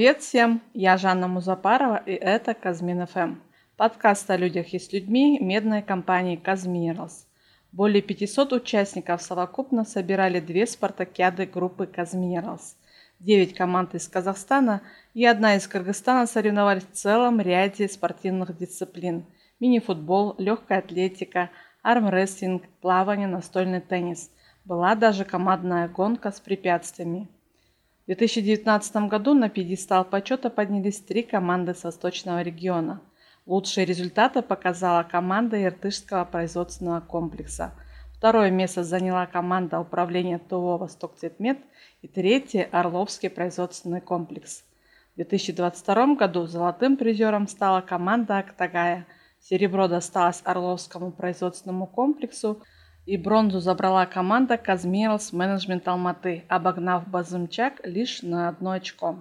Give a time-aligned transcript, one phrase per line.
[0.00, 3.34] Привет всем, я Жанна Музапарова и это Казмин ФМ.
[3.76, 7.26] Подкаст о людях и с людьми медной компании Казминералс.
[7.70, 12.78] Более 500 участников совокупно собирали две спартакиады группы Казминералс.
[13.18, 14.80] Девять команд из Казахстана
[15.12, 19.26] и одна из Кыргызстана соревновались в целом ряде спортивных дисциплин.
[19.60, 21.50] Мини-футбол, легкая атлетика,
[21.82, 24.30] армрестлинг, плавание, настольный теннис.
[24.64, 27.28] Была даже командная гонка с препятствиями.
[28.10, 33.00] В 2019 году на пьедестал почета поднялись три команды с восточного региона.
[33.46, 37.72] Лучшие результаты показала команда Иртышского производственного комплекса.
[38.16, 41.58] Второе место заняла команда управления ТО «Восток-Цветмет»
[42.02, 44.64] и третье– Орловский производственный комплекс.
[45.12, 49.06] В 2022 году золотым призером стала команда «Актагая»,
[49.38, 52.60] Серебро досталось Орловскому производственному комплексу,
[53.06, 59.18] и бронзу забрала команда Казмиралс Менеджмент Алматы, обогнав Базымчак лишь на одно очко.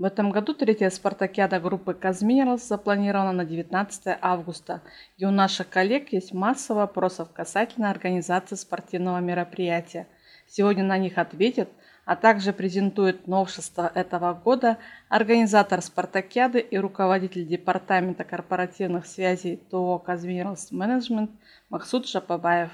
[0.00, 4.80] В этом году третья спартакиада группы Казминералс запланирована на 19 августа,
[5.18, 10.06] и у наших коллег есть масса вопросов касательно организации спортивного мероприятия.
[10.46, 11.68] Сегодня на них ответят
[12.10, 20.72] а также презентует новшество этого года организатор спартакиады и руководитель департамента корпоративных связей ТО «Казмирос
[20.72, 21.30] Менеджмент»
[21.68, 22.72] Максут Жапабаев.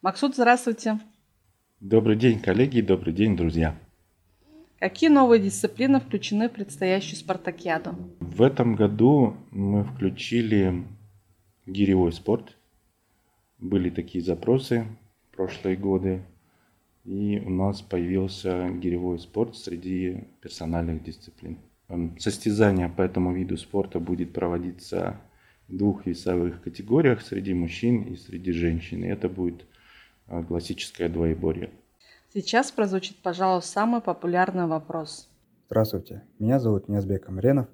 [0.00, 0.98] Максут, здравствуйте.
[1.80, 3.76] Добрый день, коллеги, добрый день, друзья.
[4.78, 7.94] Какие новые дисциплины включены в предстоящую спартакиаду?
[8.20, 10.86] В этом году мы включили
[11.66, 12.56] гиревой спорт.
[13.58, 14.86] Были такие запросы
[15.30, 16.22] в прошлые годы.
[17.04, 21.58] И у нас появился гиревой спорт среди персональных дисциплин.
[21.88, 25.20] Эм, состязание по этому виду спорта будет проводиться
[25.68, 29.02] в двух весовых категориях среди мужчин и среди женщин.
[29.04, 29.64] И это будет
[30.28, 31.70] э, классическое двоеборье.
[32.32, 35.28] Сейчас прозвучит, пожалуй, самый популярный вопрос.
[35.66, 37.66] Здравствуйте, меня зовут Нязбек Амренов.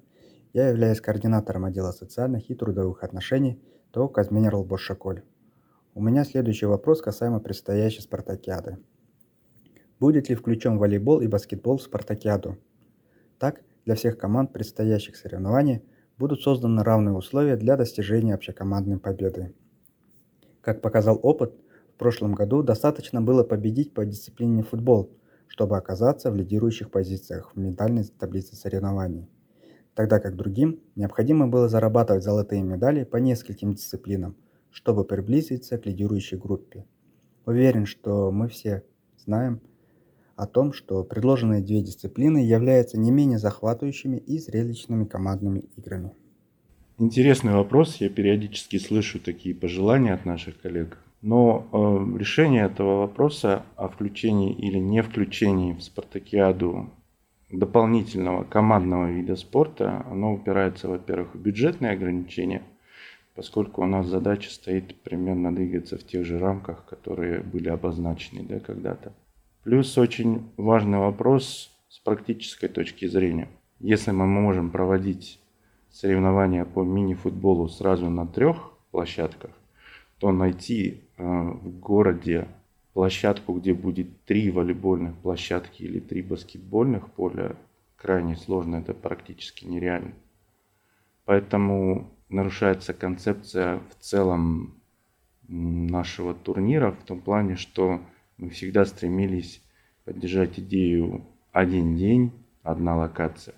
[0.53, 5.21] Я являюсь координатором отдела социальных и трудовых отношений ТО Казминерал Бошаколь.
[5.93, 8.77] У меня следующий вопрос касаемо предстоящей спартакиады.
[9.99, 12.57] Будет ли включен волейбол и баскетбол в спартакиаду?
[13.39, 15.81] Так, для всех команд предстоящих соревнований
[16.17, 19.53] будут созданы равные условия для достижения общекомандной победы.
[20.61, 21.55] Как показал опыт,
[21.95, 25.11] в прошлом году достаточно было победить по дисциплине футбол,
[25.47, 29.27] чтобы оказаться в лидирующих позициях в медальной таблице соревнований,
[29.95, 34.35] тогда как другим необходимо было зарабатывать золотые медали по нескольким дисциплинам,
[34.69, 36.85] чтобы приблизиться к лидирующей группе.
[37.45, 38.83] Уверен, что мы все
[39.17, 39.61] знаем,
[40.37, 46.11] о том, что предложенные две дисциплины являются не менее захватывающими и зрелищными командными играми.
[46.99, 47.97] Интересный вопрос.
[47.97, 50.99] Я периодически слышу такие пожелания от наших коллег.
[51.21, 56.91] Но э, решение этого вопроса о включении или не включении в спартакиаду
[57.51, 62.61] дополнительного командного вида спорта, оно упирается, во-первых, в бюджетные ограничения,
[63.35, 68.59] поскольку у нас задача стоит примерно двигаться в тех же рамках, которые были обозначены да,
[68.59, 69.13] когда-то.
[69.63, 73.49] Плюс очень важный вопрос с практической точки зрения.
[73.79, 75.39] Если мы можем проводить
[75.91, 79.51] соревнования по мини-футболу сразу на трех площадках,
[80.19, 82.47] то найти э, в городе
[82.93, 87.55] площадку, где будет три волейбольных площадки или три баскетбольных поля,
[87.95, 90.13] крайне сложно, это практически нереально.
[91.25, 94.75] Поэтому нарушается концепция в целом
[95.47, 98.01] нашего турнира в том плане, что
[98.37, 99.61] мы всегда стремились
[100.05, 102.31] поддержать идею один день,
[102.63, 103.55] одна локация.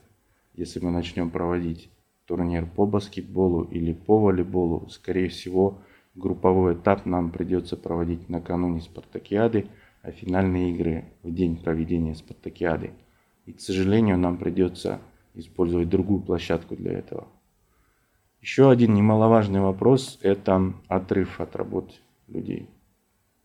[0.53, 1.89] Если мы начнем проводить
[2.25, 5.79] турнир по баскетболу или по волейболу, скорее всего,
[6.15, 9.67] групповой этап нам придется проводить накануне спартакиады,
[10.01, 12.91] а финальные игры в день проведения спартакиады.
[13.45, 15.01] И, к сожалению, нам придется
[15.33, 17.27] использовать другую площадку для этого.
[18.41, 21.95] Еще один немаловажный вопрос– это отрыв от работы
[22.27, 22.69] людей.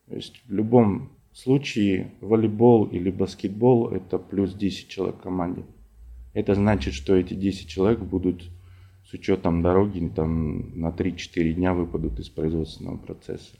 [0.06, 5.64] То есть в любом случае волейбол или баскетбол это плюс 10 человек в команде.
[6.32, 8.50] Это значит, что эти 10 человек будут
[9.04, 13.56] с учетом дороги там, на 3-4 дня выпадут из производственного процесса.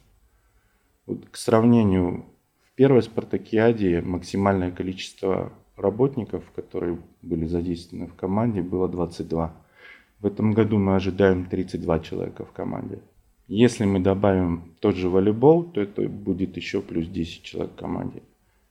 [1.06, 2.24] Вот, к сравнению,
[2.62, 9.54] в первой спартакиаде максимальное количество работников, которые были задействованы в команде, было 22.
[10.20, 13.00] В этом году мы ожидаем 32 человека в команде.
[13.46, 18.22] Если мы добавим тот же волейбол, то это будет еще плюс 10 человек в команде.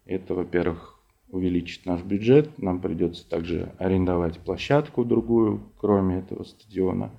[0.05, 0.99] Это, во-первых,
[1.29, 2.57] увеличит наш бюджет.
[2.57, 7.11] Нам придется также арендовать площадку другую, кроме этого стадиона.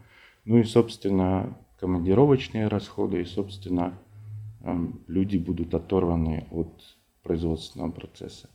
[0.45, 3.23] Ну и, собственно, командировочные расходы.
[3.23, 3.95] И, собственно,
[4.63, 6.73] эм, люди будут оторваны от
[7.23, 8.51] производственного процесса,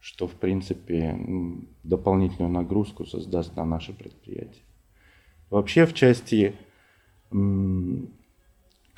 [0.00, 1.16] что в принципе
[1.84, 4.64] дополнительную нагрузку создаст на наше предприятие.
[5.50, 6.54] Вообще в части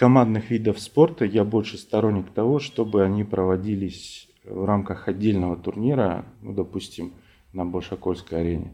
[0.02, 6.52] командных видов спорта я больше сторонник того, чтобы они проводились в рамках отдельного турнира, ну,
[6.52, 7.12] допустим,
[7.52, 8.72] на Большакольской арене,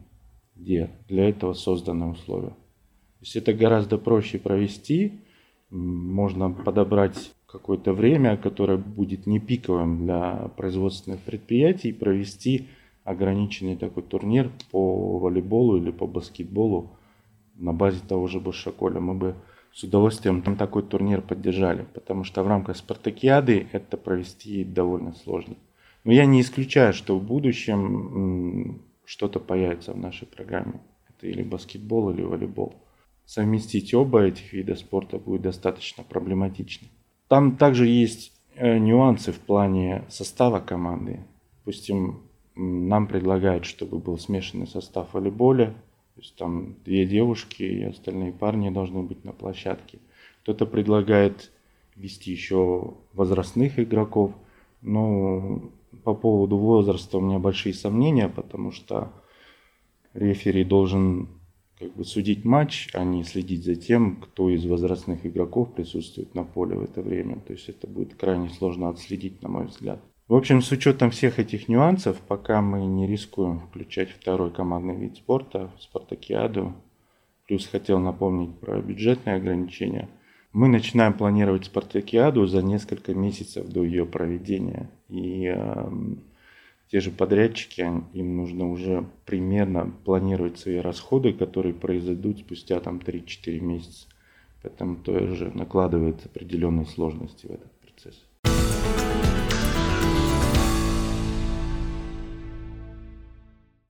[0.57, 2.49] где для этого созданы условия.
[2.49, 5.21] То есть это гораздо проще провести,
[5.69, 12.69] можно подобрать какое-то время, которое будет не пиковым для производственных предприятий, провести
[13.05, 16.97] ограниченный такой турнир по волейболу или по баскетболу
[17.55, 18.99] на базе того же Большаколя.
[18.99, 19.35] Мы бы
[19.73, 25.57] с удовольствием там такой турнир поддержали, потому что в рамках спартакиады это провести довольно сложно.
[26.05, 30.81] Но я не исключаю, что в будущем что-то появится в нашей программе.
[31.09, 32.75] Это или баскетбол, или волейбол.
[33.25, 36.89] Совместить оба этих вида спорта будет достаточно проблематично.
[37.29, 41.21] Там также есть э, нюансы в плане состава команды.
[41.59, 42.23] Допустим,
[42.55, 45.19] нам предлагают, чтобы был смешанный состав в
[46.19, 50.01] то есть там две девушки и остальные парни должны быть на площадке.
[50.43, 51.53] Кто-то предлагает
[51.95, 54.33] вести еще возрастных игроков.
[54.83, 55.71] Но
[56.03, 59.13] по поводу возраста у меня большие сомнения, потому что
[60.13, 61.29] рефери должен
[61.79, 66.43] как бы судить матч, а не следить за тем, кто из возрастных игроков присутствует на
[66.43, 67.37] поле в это время.
[67.47, 70.03] То есть это будет крайне сложно отследить, на мой взгляд.
[70.29, 75.17] В общем, с учетом всех этих нюансов, пока мы не рискуем включать второй командный вид
[75.17, 76.75] спорта, спартакиаду,
[77.47, 80.07] плюс хотел напомнить про бюджетные ограничения,
[80.53, 84.91] мы начинаем планировать спартакиаду за несколько месяцев до ее проведения.
[85.09, 85.91] И э,
[86.91, 87.81] те же подрядчики,
[88.13, 94.07] им нужно уже примерно планировать свои расходы, которые произойдут спустя там 3-4 месяца.
[94.63, 97.78] Поэтому тоже накладывает определенные сложности в этот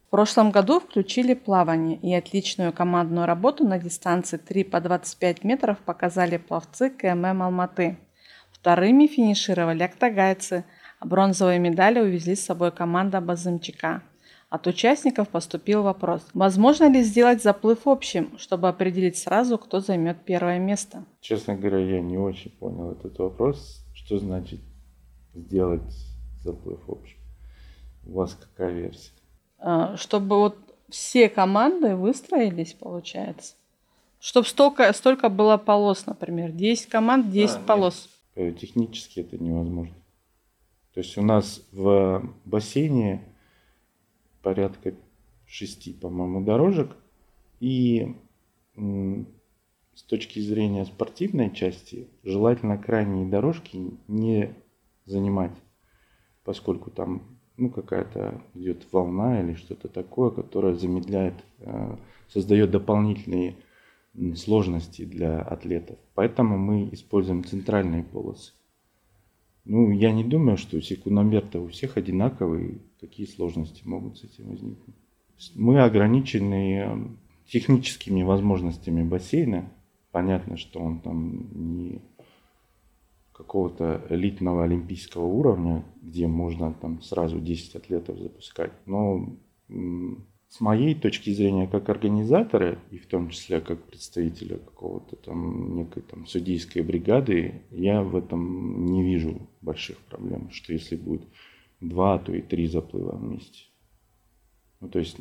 [0.09, 5.77] В прошлом году включили плавание, и отличную командную работу на дистанции 3 по 25 метров
[5.81, 7.99] показали пловцы КММ Алматы.
[8.51, 10.65] Вторыми финишировали актагайцы,
[10.99, 14.03] а бронзовые медали увезли с собой команда Базымчика.
[14.49, 20.59] От участников поступил вопрос, возможно ли сделать заплыв общим, чтобы определить сразу, кто займет первое
[20.59, 21.05] место.
[21.21, 23.85] Честно говоря, я не очень понял этот вопрос.
[23.93, 24.61] Что значит
[25.35, 25.93] сделать
[26.43, 27.19] заплыв общим?
[28.07, 29.13] У вас какая версия?
[29.59, 30.59] А, чтобы вот
[30.89, 33.55] все команды выстроились, получается.
[34.21, 36.53] Чтобы столько, столько было полос, например.
[36.53, 38.09] 10 команд, 10 а, полос.
[38.37, 38.55] Нет.
[38.55, 39.95] Э, технически это невозможно.
[40.95, 43.23] То есть у нас в бассейне
[44.43, 44.95] порядка
[45.47, 46.97] 6, по-моему, дорожек.
[47.61, 48.15] И
[48.75, 54.55] с точки зрения спортивной части, желательно крайние дорожки не
[55.07, 55.57] занимать,
[56.45, 61.97] поскольку там ну, какая-то идет волна или что-то такое, которое замедляет, э,
[62.29, 63.57] создает дополнительные
[64.37, 65.99] сложности для атлетов.
[66.15, 68.53] Поэтому мы используем центральные полосы.
[69.65, 74.97] Ну, я не думаю, что секундомер-то у всех одинаковый, какие сложности могут с этим возникнуть.
[75.55, 76.97] Мы ограничены э,
[77.47, 79.71] техническими возможностями бассейна.
[80.13, 82.01] Понятно, что он там не
[83.39, 88.73] какого-то элитного олимпийского уровня, где можно там сразу 10 атлетов запускать.
[88.85, 95.77] Но с моей точки зрения, как организатора, и в том числе как представителя какого-то там
[95.77, 101.23] некой там судейской бригады, я в этом не вижу больших проблем, что если будет
[101.81, 103.67] два, то и три заплыва вместе.
[104.81, 105.17] Ну, то есть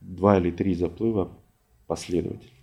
[0.00, 1.30] два или три заплыва
[1.86, 2.61] последовательно.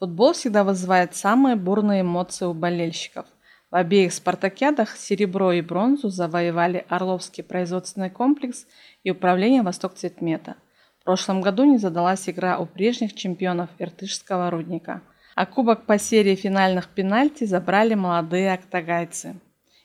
[0.00, 3.26] Футбол всегда вызывает самые бурные эмоции у болельщиков.
[3.70, 8.66] В обеих спартакиадах серебро и бронзу завоевали Орловский производственный комплекс
[9.04, 10.56] и управление Восток Цветмета.
[11.00, 15.02] В прошлом году не задалась игра у прежних чемпионов Иртышского рудника.
[15.34, 19.38] А кубок по серии финальных пенальти забрали молодые октагайцы.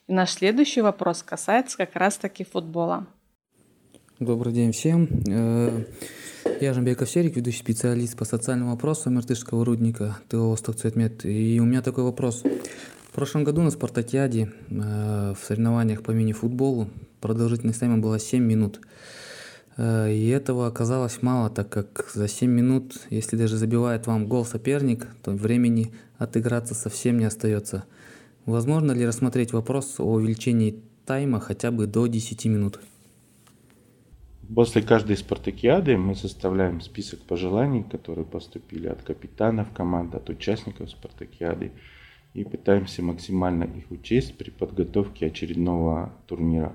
[0.08, 3.06] И наш следующий вопрос касается как раз-таки футбола.
[4.20, 5.10] Добрый день всем.
[5.28, 5.84] Э,
[6.62, 11.26] я Жамбеков Серик, ведущий специалист по социальным вопросам Иртышского рудника ТО «Восток Цветмет».
[11.26, 12.42] И у меня такой вопрос.
[13.10, 16.88] В прошлом году на спартакиаде э, в соревнованиях по мини-футболу
[17.20, 18.80] продолжительность тайма была 7 минут.
[19.76, 24.46] Э, и этого оказалось мало, так как за 7 минут, если даже забивает вам гол
[24.46, 27.84] соперник, то времени отыграться совсем не остается.
[28.46, 32.80] Возможно ли рассмотреть вопрос о увеличении тайма хотя бы до 10 минут?
[34.54, 41.72] После каждой спартакиады мы составляем список пожеланий, которые поступили от капитанов команд, от участников спартакиады.
[42.34, 46.74] и пытаемся максимально их учесть при подготовке очередного турнира.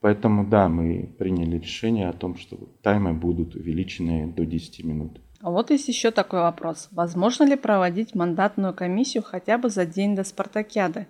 [0.00, 5.20] Поэтому да, мы приняли решение о том, что таймы будут увеличены до 10 минут.
[5.40, 6.88] А вот есть еще такой вопрос.
[6.92, 11.08] Возможно ли проводить мандатную комиссию хотя бы за день до спартакиады,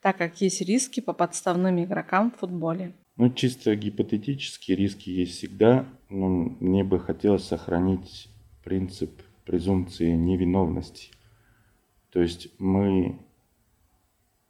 [0.00, 2.94] так как есть риски по подставным игрокам в футболе?
[3.18, 8.30] Ну, чисто гипотетически риски есть всегда, но мне бы хотелось сохранить
[8.62, 9.10] принцип
[9.44, 11.10] презумпции невиновности.
[12.10, 13.18] То есть мы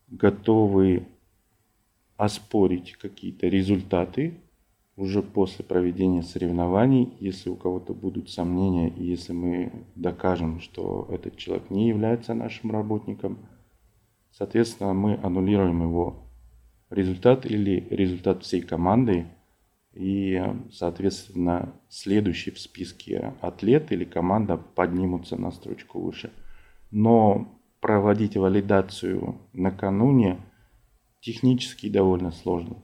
[0.08, 1.06] готовы
[2.18, 4.34] оспорить какие-то результаты
[4.96, 11.38] уже после проведения соревнований, если у кого-то будут сомнения, и если мы докажем, что этот
[11.38, 13.38] человек не является нашим работником,
[14.30, 16.27] соответственно, мы аннулируем его
[16.90, 19.26] результат или результат всей команды,
[19.94, 26.32] и, соответственно, следующий в списке атлет или команда поднимутся на строчку выше.
[26.90, 30.40] Но проводить валидацию накануне
[31.20, 32.76] технически довольно сложно.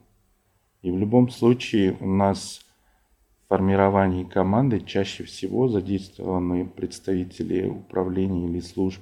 [0.83, 2.65] И в любом случае у нас
[3.45, 9.01] в формировании команды чаще всего задействованы представители управления или служб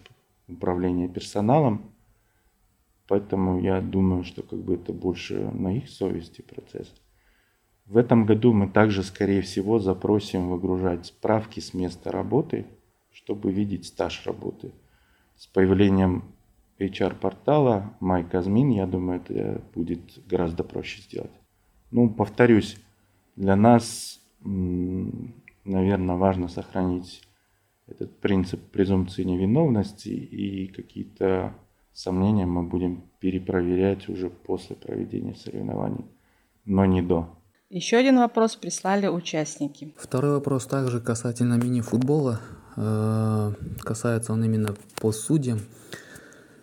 [0.48, 1.91] управления персоналом.
[3.12, 6.90] Поэтому я думаю, что как бы это больше на их совести процесс.
[7.84, 12.64] В этом году мы также, скорее всего, запросим выгружать справки с места работы,
[13.12, 14.72] чтобы видеть стаж работы.
[15.36, 16.24] С появлением
[16.78, 21.38] HR-портала MyCosmin, я думаю, это будет гораздо проще сделать.
[21.90, 22.78] Ну, повторюсь,
[23.36, 27.20] для нас, наверное, важно сохранить
[27.88, 31.52] этот принцип презумпции невиновности и какие-то
[31.92, 36.04] сомнения мы будем перепроверять уже после проведения соревнований,
[36.64, 37.28] но не до.
[37.70, 39.94] Еще один вопрос прислали участники.
[39.96, 42.40] Второй вопрос также касательно мини-футбола.
[42.76, 45.60] Э, касается он именно по судьям.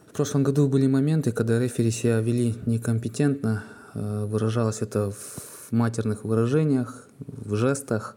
[0.07, 6.23] В прошлом году были моменты, когда рефери себя вели некомпетентно, Э, выражалось это в матерных
[6.23, 8.15] выражениях, в жестах.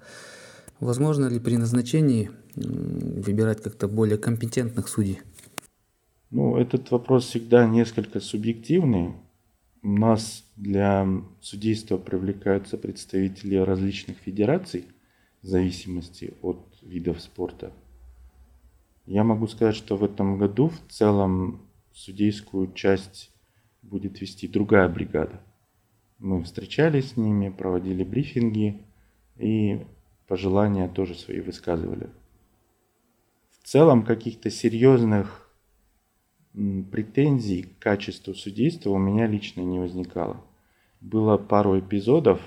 [0.80, 5.22] Возможно ли при назначении выбирать как-то более компетентных судей?
[6.32, 9.12] Ну, этот вопрос всегда несколько субъективный.
[9.82, 11.06] У нас для
[11.40, 14.86] судейства привлекаются представители различных федераций
[15.42, 17.72] в зависимости от видов спорта.
[19.06, 21.62] Я могу сказать, что в этом году в целом
[21.92, 23.30] судейскую часть
[23.82, 25.40] будет вести другая бригада–
[26.22, 28.80] мы встречались с ними, проводили брифинги
[29.38, 29.84] и
[30.28, 32.10] пожелания тоже свои высказывали.
[33.50, 35.41] В целом каких-то серьезных
[36.54, 40.44] претензий к качеству судейства у меня лично не возникало.
[41.00, 42.40] Было пару эпизодов,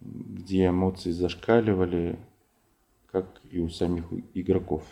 [0.00, 2.18] где эмоции зашкаливали,
[3.06, 4.84] как и у самих игроков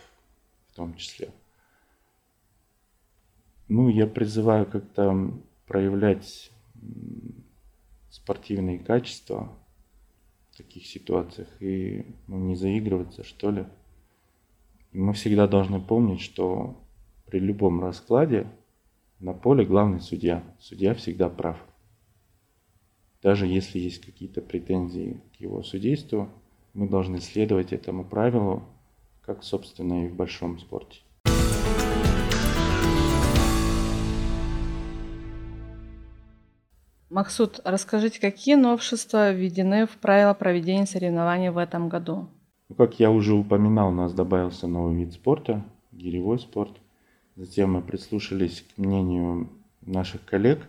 [0.68, 1.30] в том числе.
[3.68, 5.32] Ну, я призываю как-то
[5.66, 6.50] проявлять
[8.10, 9.56] спортивные качества
[10.50, 13.66] в таких ситуациях и ну, не заигрываться, что ли.
[14.92, 16.76] Мы всегда должны помнить, что
[17.30, 18.46] при любом раскладе
[19.20, 20.42] на поле главный судья.
[20.58, 21.56] Судья всегда прав.
[23.22, 26.28] Даже если есть какие-то претензии к его судейству,
[26.74, 28.64] мы должны следовать этому правилу,
[29.22, 31.00] как, собственно, и в большом спорте.
[37.10, 42.28] Максут, расскажите, какие новшества введены в правила проведения соревнований в этом году?
[42.68, 46.80] Ну, как я уже упоминал, у нас добавился новый вид спорта, гиревой спорт.
[47.36, 50.68] Затем мы прислушались к мнению наших коллег,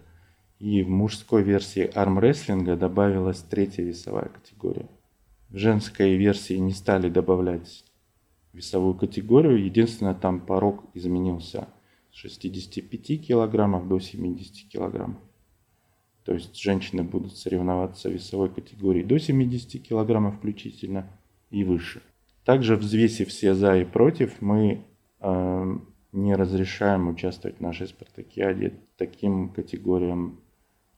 [0.60, 4.88] и в мужской версии армрестлинга добавилась третья весовая категория.
[5.50, 7.84] В женской версии не стали добавлять
[8.54, 11.68] весовую категорию, единственное, там порог изменился
[12.12, 15.18] с 65 килограммов до 70 килограммов.
[16.26, 21.10] То есть женщины будут соревноваться в весовой категории до 70 кг включительно
[21.50, 22.02] и выше.
[22.46, 24.86] Также взвесив все за и против, мы
[25.20, 25.78] э,
[26.12, 30.40] не разрешаем участвовать в нашей спартакиаде таким категориям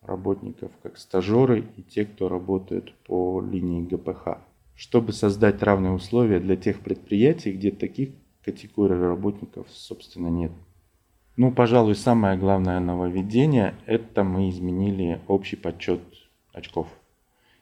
[0.01, 4.39] работников, как стажеры и те, кто работают по линии ГПХ,
[4.75, 8.09] чтобы создать равные условия для тех предприятий, где таких
[8.43, 10.51] категорий работников, собственно, нет.
[11.35, 16.01] Ну, пожалуй, самое главное нововведение– это мы изменили общий подсчет
[16.51, 16.87] очков.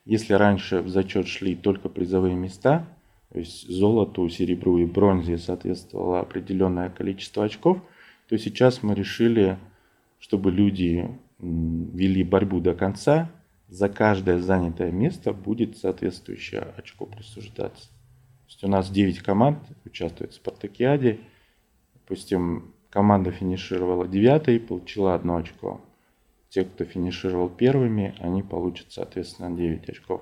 [0.03, 2.88] Если раньше в зачет шли только призовые места,
[3.31, 7.81] то есть золоту, серебру и бронзе соответствовало определенное количество очков,
[8.27, 9.57] то сейчас мы решили,
[10.19, 11.09] чтобы люди
[11.39, 13.31] вели борьбу до конца,
[13.69, 17.88] за каждое занятое место будет соответствующее очко присуждаться.
[17.88, 21.19] То есть у нас 9 команд участвуют в спартакиаде.
[21.93, 25.79] Допустим, команда финишировала девятой, получила одно очко.
[26.50, 30.21] Те, кто финишировал первыми, они получат, соответственно, 9 очков.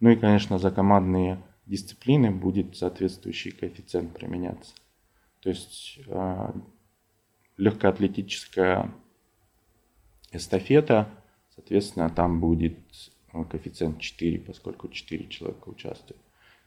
[0.00, 4.74] Ну и, конечно, за командные дисциплины будет соответствующий коэффициент применяться.
[5.40, 6.52] То есть э,
[7.56, 8.92] легкоатлетическая
[10.32, 11.08] эстафета,
[11.54, 12.78] соответственно, там будет
[13.32, 16.20] э, коэффициент 4, поскольку 4 человека участвуют.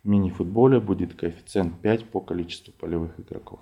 [0.04, 3.60] В мини-футболе будет коэффициент 5 по количеству полевых игроков.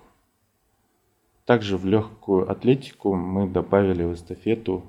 [1.44, 4.82] Также в легкую атлетику мы добавили в эстафету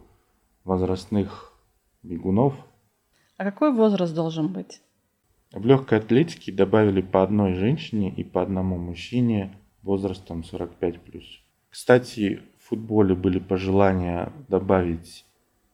[0.64, 1.54] возрастных
[2.02, 2.54] бегунов.
[3.38, 4.82] А какой возраст должен быть?
[5.56, 11.00] В легкой атлетике добавили по одной женщине и по одному мужчине возрастом 45+.
[11.70, 15.24] Кстати, в футболе были пожелания добавить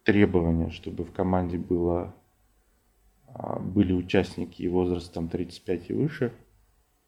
[0.03, 2.15] требования, чтобы в команде было,
[3.25, 6.31] а, были участники возрастом 35 и выше.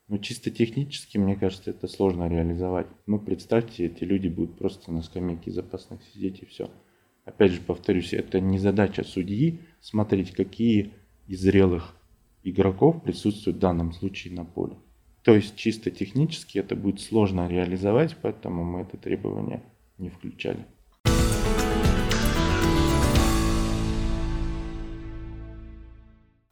[0.08, 2.88] Но чисто технически, мне кажется, это сложно реализовать.
[3.06, 6.72] Ну, представьте, эти люди будут просто на скамейке запасных сидеть и все.
[7.24, 10.94] Опять же, повторюсь, это не задача судьи смотреть, какие
[11.28, 11.96] из зрелых
[12.44, 14.76] игроков присутствуют в данном случае на поле.
[15.24, 19.64] То есть чисто технически это будет сложно реализовать, поэтому мы это требование
[19.98, 20.66] не включали.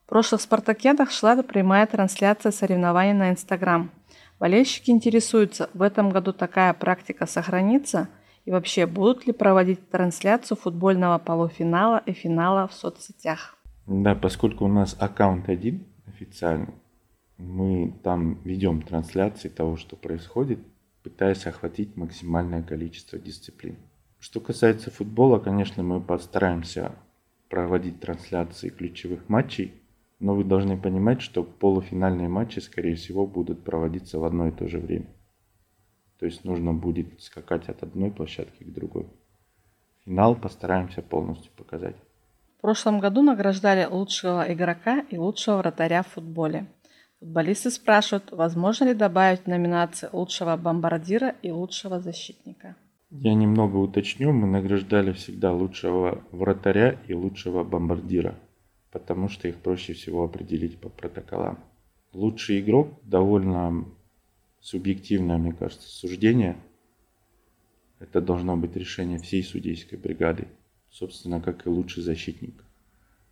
[0.06, 3.92] В прошлых спартакиадах шла прямая трансляция соревнований на Инстаграм.
[4.40, 8.10] Болельщики интересуются, в этом году такая практика сохранится
[8.46, 13.58] и вообще будут ли проводить трансляцию футбольного полуфинала и финала в соцсетях.
[13.94, 16.74] Да, поскольку у нас аккаунт один официальный,
[17.38, 20.60] мы там ведем трансляции того, что происходит,
[21.04, 23.76] пытаясь охватить максимальное количество дисциплин.
[24.18, 26.96] Что касается футбола, конечно, мы постараемся
[27.50, 29.74] проводить трансляции ключевых матчей,
[30.20, 34.70] но вы должны понимать, что полуфинальные матчи, скорее всего, будут проводиться в одно и то
[34.70, 35.08] же время.
[36.18, 39.08] То есть нужно будет скакать от одной площадки к другой.
[40.06, 41.98] Финал постараемся полностью показать.
[42.62, 46.68] В прошлом году награждали лучшего игрока и лучшего вратаря в футболе.
[47.20, 52.76] Футболисты спрашивают, возможно ли добавить в номинации лучшего бомбардира и лучшего защитника.
[53.10, 58.36] Я немного уточню, мы награждали всегда лучшего вратаря и лучшего бомбардира,
[58.92, 61.58] потому что их проще всего определить по протоколам.
[62.14, 63.86] Лучший игрок довольно
[64.60, 66.58] субъективное, мне кажется, суждение.
[67.98, 70.48] Это должно быть решение всей судейской бригады
[70.92, 72.64] собственно, как и лучший защитник.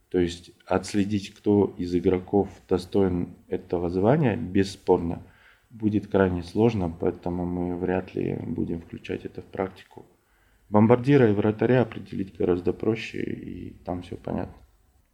[0.10, 5.22] То есть отследить, кто из игроков достоин этого звания, бесспорно,
[5.70, 10.06] будет крайне сложно, поэтому мы вряд ли будем включать это в практику.
[10.70, 14.56] Бомбардира и вратаря определить гораздо проще, и там все понятно.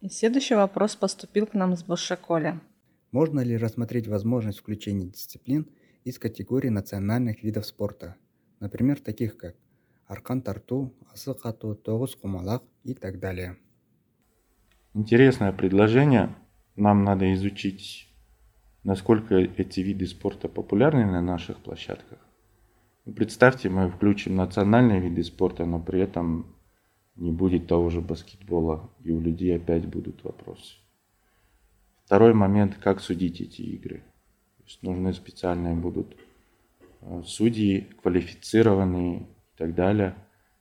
[0.00, 2.60] И следующий вопрос поступил к нам с Башаколя.
[3.12, 5.66] Можно ли рассмотреть возможность включения дисциплин
[6.04, 8.16] из категории национальных видов спорта,
[8.60, 9.56] например, таких как
[10.06, 13.56] арқан тарту асық ату тоғыз құмалақ и так далее.
[14.94, 16.34] Интересное предложение.
[16.76, 18.08] Нам надо изучить
[18.84, 22.18] насколько эти виды спорта популярны на наших площадках.
[23.04, 26.46] Представьте мы включим национальные виды спорта но при этом
[27.16, 30.76] не будет того же баскетбола и у людей опять будут вопросы.
[32.04, 34.04] Второй момент как судить эти игры?
[34.58, 36.16] То есть нужны специальные будут
[37.00, 40.14] э, судьи квалифицированные и так далее,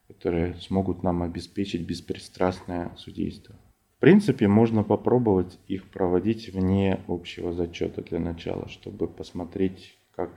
[0.08, 3.56] которые смогут нам обеспечить беспристрастное судейство.
[3.98, 10.30] В принципе, можно попробовать их проводить вне общего зачета для начала, чтобы посмотреть, как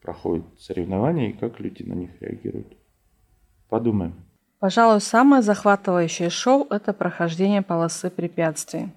[0.00, 2.76] проходят соревнования и как люди на них реагируют.
[3.68, 4.14] Подумаем.
[4.58, 8.88] Пожалуй, самое захватывающее шоу– это прохождение полосы препятствий.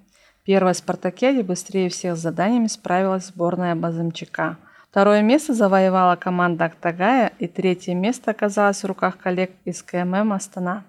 [0.44, 4.58] Первая спартакиаде быстрее всех с заданиями справилась сборная Базымчака–
[4.96, 10.84] Второе место завоевала команда Актагая, и третье место оказалось в руках коллег из КММ Астана.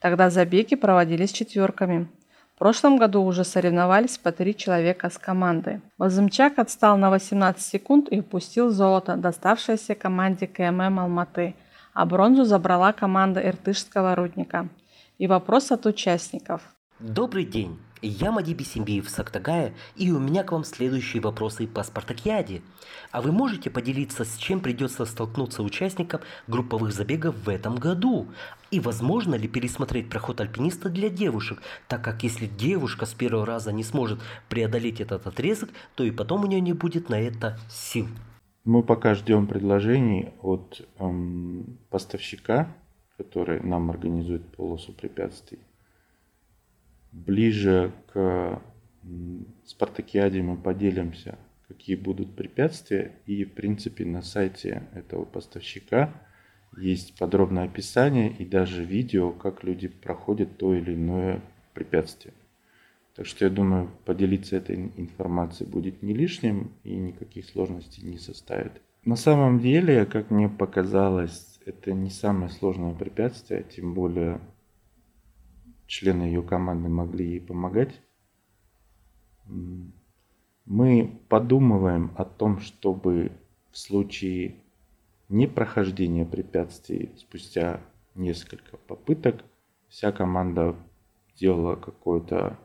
[0.00, 2.08] Тогда забеги проводились четверками.
[2.56, 5.82] В прошлом году уже соревновались по три человека с командой.
[5.98, 11.54] Базымчак отстал на 18 секунд и упустил золото, доставшееся команде КММ Алматы,
[11.92, 14.68] а бронзу забрала команда Иртышского рудника.
[15.18, 16.60] И вопрос от участников.
[16.98, 17.78] Добрый день.
[18.02, 22.60] Я Мади Бисимбиев Сактагая, и у меня к вам следующие вопросы по Спартакиаде.
[23.10, 28.28] А вы можете поделиться, с чем придется столкнуться участникам групповых забегов в этом году?
[28.70, 33.72] И возможно ли пересмотреть проход альпиниста для девушек, так как если девушка с первого раза
[33.72, 38.08] не сможет преодолеть этот отрезок, то и потом у нее не будет на это сил?
[38.64, 42.74] Мы пока ждем предложений от эм, поставщика,
[43.16, 45.60] который нам организует полосу препятствий
[47.14, 48.60] ближе к
[49.64, 53.12] спартакиаде мы поделимся, какие будут препятствия.
[53.26, 56.12] И, в принципе, на сайте этого поставщика
[56.76, 61.40] есть подробное описание и даже видео, как люди проходят то или иное
[61.72, 62.34] препятствие.
[63.14, 68.82] Так что я думаю, поделиться этой информацией будет не лишним и никаких сложностей не составит.
[69.04, 74.40] На самом деле, как мне показалось, это не самое сложное препятствие, тем более
[75.86, 78.00] члены ее команды могли ей помогать.
[80.64, 83.32] Мы подумываем о том, чтобы
[83.70, 84.56] в случае
[85.28, 87.80] непрохождения препятствий спустя
[88.14, 89.44] несколько попыток
[89.88, 90.76] вся команда
[91.36, 92.58] делала какое-то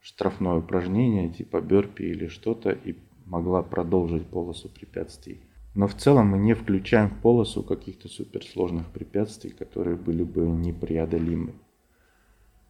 [0.00, 5.40] штрафное упражнение типа бёрпи или что-то и могла продолжить полосу препятствий.
[5.74, 11.54] Но в целом мы не включаем в полосу каких-то суперсложных препятствий, которые были бы непреодолимы.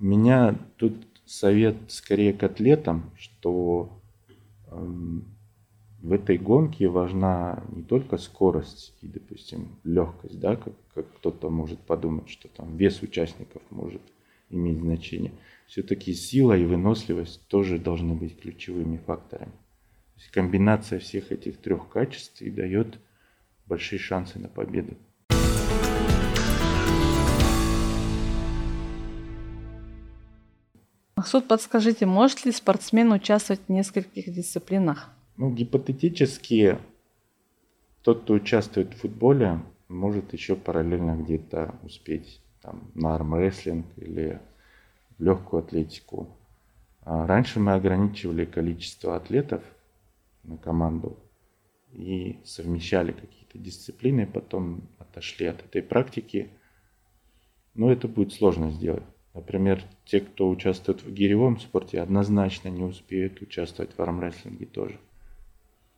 [0.01, 0.95] У меня тут
[1.27, 4.01] совет скорее к атлетам, что
[4.71, 5.25] эм,
[6.01, 11.81] в этой гонке важна не только скорость и, допустим, легкость, да, как, как кто-то может
[11.81, 14.03] подумать, что там вес участников может
[14.51, 15.33] иметь значение–
[15.69, 19.53] все-таки сила и выносливость тоже должны быть ключевыми факторами.
[19.53, 22.99] То есть комбинация всех этих трех качеств и дает
[23.67, 24.97] большие шансы на победу.
[31.19, 35.11] Махсуд, подскажите, может ли спортсмен участвовать в нескольких дисциплинах?
[35.37, 36.79] Ну, гипотетически,
[38.03, 44.41] тот, кто участвует в футболе, может еще параллельно где-то успеть там, на армрестлинг или
[45.19, 46.29] легкую атлетику.
[47.03, 49.65] А раньше мы ограничивали количество атлетов
[50.45, 51.19] на команду
[51.91, 56.53] и совмещали какие-то дисциплины, потом отошли от этой практики.
[57.75, 59.03] Но это будет сложно сделать.
[59.35, 64.99] Например, те, кто участвует в гиревом спорте, однозначно не успеют участвовать в армрестлинге тоже.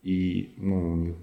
[0.03, 1.17] И ну, у них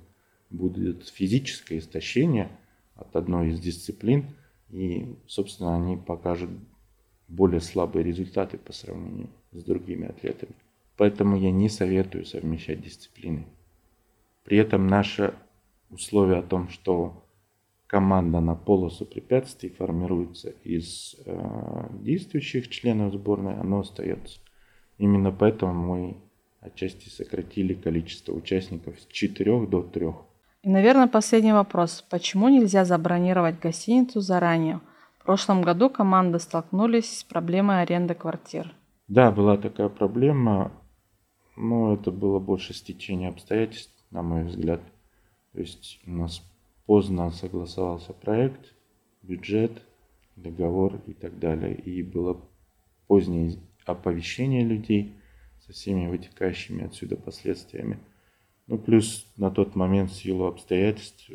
[0.50, 2.50] будет физическое истощение
[2.96, 4.28] от одной из дисциплин,
[4.70, 6.50] и, собственно, они покажут
[7.28, 10.54] более слабые результаты по сравнению с другими атлетами.
[10.96, 13.46] Поэтому я не советую совмещать дисциплины.
[14.46, 15.34] При этом наше
[15.90, 17.22] условие о том, что
[17.88, 24.40] команда на полосу препятствий формируется из э, действующих членов сборной, оно остается.
[24.98, 26.18] Именно поэтому мы
[26.62, 30.08] отчасти сократили количество участников с 4 до 3.
[30.64, 32.04] И, наверное, последний вопрос.
[32.10, 34.82] Почему нельзя забронировать гостиницу заранее?
[35.28, 38.74] прошлом году команды столкнулись с проблемой аренды квартир.
[39.10, 40.72] Да, была такая проблема,
[41.58, 44.80] но это было больше стечение обстоятельств, на мой взгляд.
[45.52, 46.42] То есть у нас
[46.88, 48.74] поздно согласовался проект,
[49.22, 49.84] бюджет,
[50.36, 51.76] договор и так далее.
[51.76, 52.42] И было
[53.06, 55.14] позднее оповещение людей
[55.60, 58.00] со всеми вытекающими отсюда последствиями.
[58.66, 61.30] Ну, плюс на тот момент в силу обстоятельств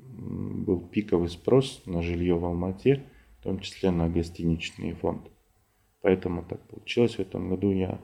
[0.00, 3.04] был пиковый спрос на жилье в Алмате–
[3.38, 5.30] в том числе на гостиничный фонд.
[6.00, 7.70] Поэтому так получилось в этом году.
[7.72, 8.00] Я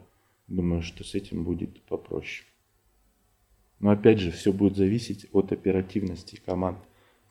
[0.47, 2.47] думаю, что с этим будет попроще.
[3.81, 6.79] Но опять же, все будет зависеть от оперативности команд.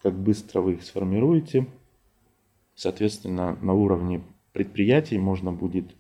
[0.02, 1.68] Как быстро вы их сформируете.
[2.76, 5.96] Соответственно, на уровне предприятий можно будет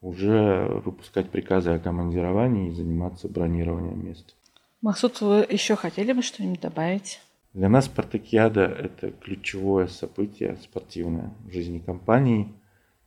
[0.00, 4.36] уже выпускать приказы о командировании и заниматься бронированием мест.
[4.82, 7.20] Максут, вы еще хотели бы что-нибудь добавить?
[7.54, 12.52] Для нас спартакиада– это ключевое событие спортивное в жизни компании.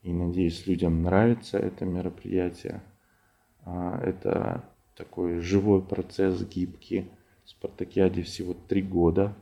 [0.01, 2.81] И надеюсь, людям нравится это мероприятие.
[3.65, 4.63] А, это
[4.97, 7.09] такой живой процесс, гибкий.
[7.45, 9.33] В спартакиаде всего три года.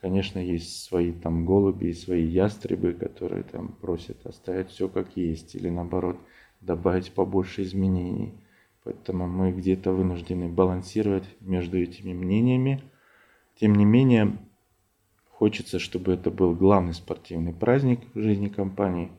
[0.00, 5.54] Конечно, есть свои там голуби и свои ястребы, которые там просят оставить все как есть.
[5.54, 6.18] Или наоборот,
[6.60, 8.32] добавить побольше изменений.
[8.84, 12.82] Поэтому мы где-то вынуждены балансировать между этими мнениями–
[13.60, 14.38] тем не менее,
[15.28, 19.12] хочется, чтобы это был главный спортивный праздник в жизни компании,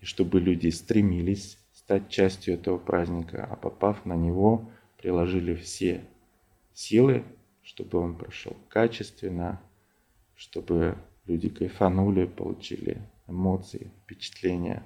[0.00, 6.04] и чтобы люди стремились стать частью этого праздника, а попав на него, приложили все
[6.74, 7.24] силы,
[7.62, 9.60] чтобы он прошел качественно,
[10.36, 14.82] чтобы люди кайфанули, получили эмоции, впечатления,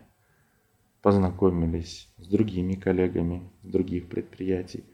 [1.03, 4.85] познакомились с другими коллегами с других предприятий,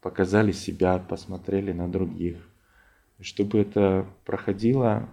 [0.00, 2.36] показали себя, посмотрели на других–
[3.20, 5.08] чтобы это проходило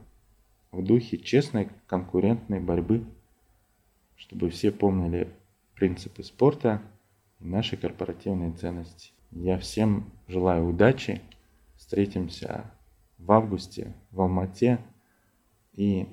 [0.72, 3.06] в духе честной конкурентной борьбы,
[4.16, 5.32] чтобы все помнили
[5.76, 6.82] принципы спорта
[7.40, 9.12] и наши корпоративные ценности.
[9.36, 11.22] Я всем желаю удачи.
[11.76, 12.72] Встретимся
[13.18, 14.80] в августе в Алмате
[15.74, 16.08] и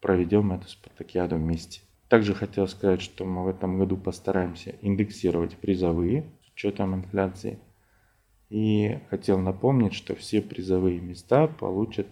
[0.00, 1.82] проведем эту спартакиаду вместе.
[2.08, 7.58] Также хотел сказать, что мы в этом году постараемся индексировать призовые с учетом инфляции–
[8.50, 12.06] и хотел напомнить, что все призовые места получат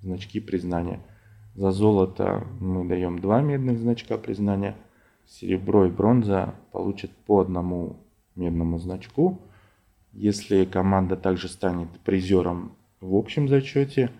[0.00, 1.00] значки признания–
[1.54, 4.74] За золото мы даем два медных значка признания.
[5.26, 7.96] Серебро и бронза получат по одному
[8.36, 9.38] медному значку.
[10.12, 14.10] Если команда также станет призером в общем зачете,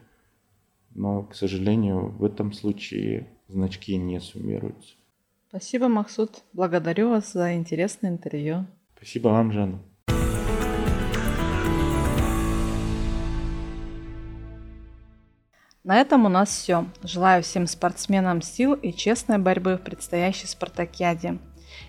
[0.95, 4.95] но, к сожалению, в этом случае значки не суммируются.
[5.49, 6.45] Спасибо, Максут.
[6.55, 8.65] Благодарю вас за интересное интервью.
[8.97, 9.81] Спасибо вам, Жанна.
[15.85, 16.87] На этом у нас все.
[17.03, 21.39] Желаю всем спортсменам сил и честной борьбы в предстоящей спартакиаде.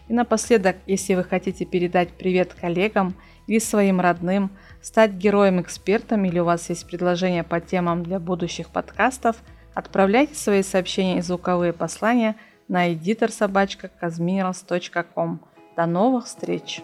[0.10, 3.16] И напоследок, если вы хотите передать привет коллегам
[3.48, 4.52] или своим родным,
[4.82, 9.36] стать героем-экспертом или у вас есть предложения по темам для будущих подкастов,
[9.74, 15.40] отправляйте свои сообщения и звуковые послания на editorsobachka.kazminerals.com.
[15.76, 16.82] До новых встреч!